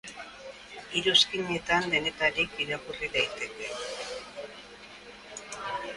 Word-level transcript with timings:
Iruzkinetan 0.99 1.91
denetarik 1.93 2.57
irakurri 2.65 3.11
daiteke. 3.17 3.69